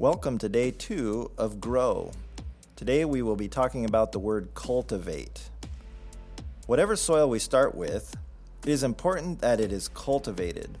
Welcome 0.00 0.38
to 0.38 0.48
day 0.48 0.72
two 0.72 1.30
of 1.38 1.60
Grow. 1.60 2.10
Today 2.74 3.04
we 3.04 3.22
will 3.22 3.36
be 3.36 3.46
talking 3.46 3.84
about 3.84 4.10
the 4.10 4.18
word 4.18 4.48
cultivate. 4.52 5.50
Whatever 6.66 6.96
soil 6.96 7.30
we 7.30 7.38
start 7.38 7.76
with, 7.76 8.16
it 8.64 8.70
is 8.70 8.82
important 8.82 9.38
that 9.38 9.60
it 9.60 9.70
is 9.70 9.86
cultivated. 9.86 10.78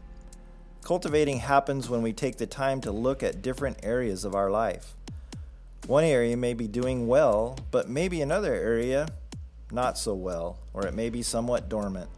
Cultivating 0.82 1.38
happens 1.38 1.88
when 1.88 2.02
we 2.02 2.12
take 2.12 2.38
the 2.38 2.46
time 2.48 2.80
to 2.80 2.90
look 2.90 3.22
at 3.22 3.40
different 3.40 3.78
areas 3.84 4.24
of 4.24 4.34
our 4.34 4.50
life. 4.50 4.96
One 5.86 6.02
area 6.02 6.36
may 6.36 6.54
be 6.54 6.66
doing 6.66 7.06
well, 7.06 7.56
but 7.70 7.88
maybe 7.88 8.20
another 8.20 8.52
area 8.52 9.06
not 9.70 9.96
so 9.96 10.12
well, 10.14 10.58
or 10.72 10.88
it 10.88 10.94
may 10.94 11.08
be 11.08 11.22
somewhat 11.22 11.68
dormant. 11.68 12.10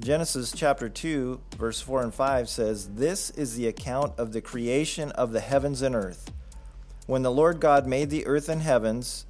Genesis 0.00 0.52
chapter 0.54 0.88
2, 0.88 1.40
verse 1.56 1.80
4 1.80 2.02
and 2.02 2.14
5 2.14 2.48
says, 2.48 2.88
This 2.94 3.30
is 3.30 3.54
the 3.54 3.68
account 3.68 4.18
of 4.18 4.32
the 4.32 4.40
creation 4.40 5.12
of 5.12 5.30
the 5.30 5.40
heavens 5.40 5.82
and 5.82 5.94
earth. 5.94 6.32
When 7.06 7.22
the 7.22 7.30
Lord 7.30 7.60
God 7.60 7.86
made 7.86 8.10
the 8.10 8.26
earth 8.26 8.48
and 8.48 8.60
heavens, 8.60 9.24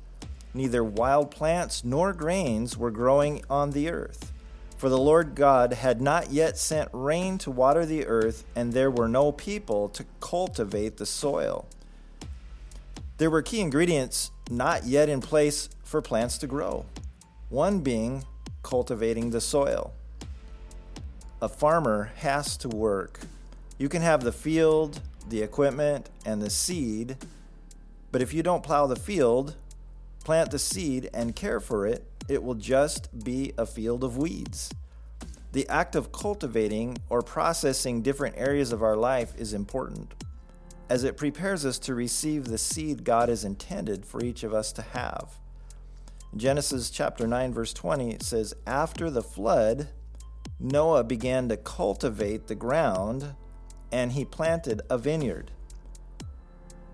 neither 0.54 0.82
wild 0.82 1.30
plants 1.30 1.84
nor 1.84 2.14
grains 2.14 2.78
were 2.78 2.90
growing 2.90 3.44
on 3.50 3.70
the 3.70 3.90
earth. 3.90 4.32
For 4.78 4.88
the 4.88 4.98
Lord 4.98 5.34
God 5.34 5.74
had 5.74 6.00
not 6.00 6.30
yet 6.30 6.56
sent 6.56 6.88
rain 6.92 7.36
to 7.38 7.50
water 7.50 7.84
the 7.84 8.06
earth, 8.06 8.44
and 8.56 8.72
there 8.72 8.90
were 8.90 9.08
no 9.08 9.32
people 9.32 9.90
to 9.90 10.06
cultivate 10.18 10.96
the 10.96 11.06
soil. 11.06 11.68
There 13.18 13.30
were 13.30 13.42
key 13.42 13.60
ingredients 13.60 14.30
not 14.50 14.86
yet 14.86 15.10
in 15.10 15.20
place 15.20 15.68
for 15.84 16.00
plants 16.00 16.38
to 16.38 16.46
grow, 16.46 16.86
one 17.50 17.80
being 17.80 18.24
cultivating 18.62 19.30
the 19.30 19.42
soil 19.42 19.92
a 21.44 21.48
farmer 21.48 22.10
has 22.16 22.56
to 22.56 22.70
work. 22.70 23.20
You 23.76 23.90
can 23.90 24.00
have 24.00 24.24
the 24.24 24.32
field, 24.32 25.02
the 25.28 25.42
equipment, 25.42 26.08
and 26.24 26.40
the 26.40 26.48
seed, 26.48 27.18
but 28.10 28.22
if 28.22 28.32
you 28.32 28.42
don't 28.42 28.62
plow 28.62 28.86
the 28.86 28.96
field, 28.96 29.54
plant 30.24 30.50
the 30.52 30.58
seed, 30.58 31.10
and 31.12 31.36
care 31.36 31.60
for 31.60 31.86
it, 31.86 32.02
it 32.30 32.42
will 32.42 32.54
just 32.54 33.24
be 33.24 33.52
a 33.58 33.66
field 33.66 34.04
of 34.04 34.16
weeds. 34.16 34.70
The 35.52 35.68
act 35.68 35.94
of 35.94 36.12
cultivating 36.12 36.96
or 37.10 37.20
processing 37.20 38.00
different 38.00 38.38
areas 38.38 38.72
of 38.72 38.82
our 38.82 38.96
life 38.96 39.34
is 39.36 39.52
important, 39.52 40.14
as 40.88 41.04
it 41.04 41.18
prepares 41.18 41.66
us 41.66 41.78
to 41.80 41.94
receive 41.94 42.46
the 42.46 42.56
seed 42.56 43.04
God 43.04 43.28
has 43.28 43.44
intended 43.44 44.06
for 44.06 44.24
each 44.24 44.44
of 44.44 44.54
us 44.54 44.72
to 44.72 44.82
have. 44.82 45.28
Genesis 46.34 46.88
chapter 46.88 47.26
9 47.26 47.52
verse 47.52 47.74
20 47.74 48.16
says 48.22 48.54
after 48.66 49.10
the 49.10 49.22
flood 49.22 49.88
Noah 50.60 51.04
began 51.04 51.48
to 51.48 51.56
cultivate 51.56 52.46
the 52.46 52.54
ground 52.54 53.34
and 53.90 54.12
he 54.12 54.24
planted 54.24 54.82
a 54.88 54.98
vineyard. 54.98 55.50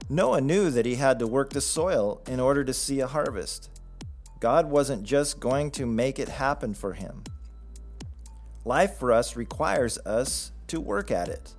Noah 0.08 0.40
knew 0.40 0.70
that 0.70 0.86
he 0.86 0.96
had 0.96 1.18
to 1.18 1.26
work 1.26 1.50
the 1.50 1.60
soil 1.60 2.20
in 2.26 2.40
order 2.40 2.64
to 2.64 2.74
see 2.74 3.00
a 3.00 3.06
harvest. 3.06 3.70
God 4.40 4.66
wasn't 4.66 5.04
just 5.04 5.38
going 5.38 5.70
to 5.72 5.86
make 5.86 6.18
it 6.18 6.28
happen 6.28 6.74
for 6.74 6.94
him. 6.94 7.22
Life 8.64 8.98
for 8.98 9.12
us 9.12 9.36
requires 9.36 9.98
us 9.98 10.52
to 10.66 10.80
work 10.80 11.10
at 11.10 11.28
it. 11.28 11.54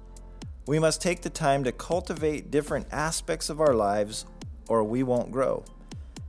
We 0.67 0.79
must 0.79 1.01
take 1.01 1.21
the 1.21 1.29
time 1.29 1.63
to 1.63 1.71
cultivate 1.71 2.51
different 2.51 2.87
aspects 2.91 3.49
of 3.49 3.61
our 3.61 3.73
lives 3.73 4.25
or 4.67 4.83
we 4.83 5.03
won't 5.03 5.31
grow. 5.31 5.63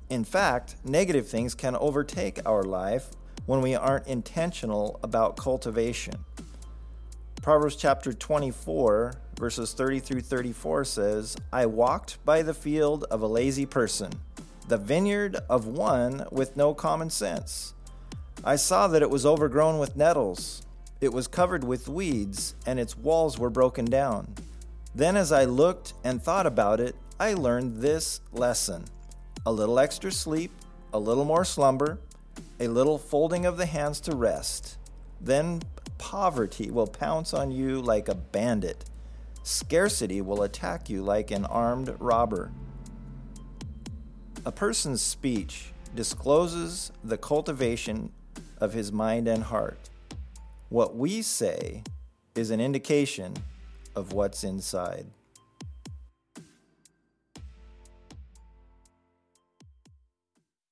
In 0.09 0.25
fact, 0.25 0.77
negative 0.85 1.29
things 1.29 1.55
can 1.55 1.77
overtake 1.77 2.39
our 2.47 2.63
life 2.63 3.11
when 3.47 3.61
we 3.61 3.75
aren't 3.75 4.07
intentional 4.07 4.99
about 5.03 5.37
cultivation. 5.37 6.25
Proverbs 7.43 7.75
chapter 7.75 8.13
24, 8.13 9.15
verses 9.39 9.73
30 9.73 10.01
through 10.01 10.21
34 10.21 10.85
says, 10.85 11.37
I 11.53 11.67
walked 11.67 12.25
by 12.25 12.43
the 12.43 12.55
field 12.55 13.05
of 13.11 13.21
a 13.21 13.27
lazy 13.27 13.67
person, 13.67 14.13
the 14.69 14.79
vineyard 14.79 15.37
of 15.51 15.67
one 15.67 16.25
with 16.31 16.57
no 16.57 16.73
common 16.73 17.11
sense. 17.11 17.75
I 18.45 18.57
saw 18.57 18.87
that 18.89 19.03
it 19.03 19.11
was 19.11 19.27
overgrown 19.27 19.79
with 19.79 19.97
nettles, 19.97 20.63
it 21.01 21.13
was 21.13 21.27
covered 21.27 21.65
with 21.65 21.89
weeds, 21.89 22.55
and 22.65 22.79
its 22.79 22.97
walls 22.97 23.39
were 23.39 23.51
broken 23.51 23.87
down. 23.87 24.35
Then, 24.95 25.17
as 25.17 25.33
I 25.33 25.45
looked 25.45 25.95
and 26.05 26.23
thought 26.23 26.47
about 26.47 26.79
it, 26.79 26.95
I 27.19 27.35
learned 27.35 27.79
this 27.79 28.21
lesson 28.33 28.85
a 29.45 29.53
little 29.53 29.81
extra 29.81 30.13
sleep, 30.13 30.53
a 30.93 30.99
little 30.99 31.25
more 31.25 31.45
slumber, 31.45 31.99
a 32.63 32.69
little 32.69 32.97
folding 32.97 33.45
of 33.45 33.57
the 33.57 33.67
hands 33.67 34.01
to 34.01 34.15
rest. 34.15 34.79
Then 35.21 35.63
poverty 35.99 36.71
will 36.71 36.87
pounce 36.87 37.35
on 37.35 37.51
you 37.51 37.83
like 37.83 38.09
a 38.09 38.15
bandit. 38.15 38.85
Scarcity 39.43 40.21
will 40.21 40.45
attack 40.45 40.89
you 40.89 41.03
like 41.03 41.33
an 41.33 41.45
armed 41.47 41.93
robber. 41.99 42.53
A 44.47 44.53
person's 44.53 45.03
speech 45.03 45.73
discloses 45.97 46.93
the 47.03 47.19
cultivation 47.19 48.13
of 48.59 48.73
his 48.73 48.93
mind 48.93 49.27
and 49.27 49.43
heart. 49.43 49.91
What 50.69 50.95
we 50.95 51.21
say 51.21 51.83
is 52.37 52.51
an 52.53 52.61
indication 52.61 53.35
of 53.97 54.13
what's 54.13 54.45
inside. 54.45 55.07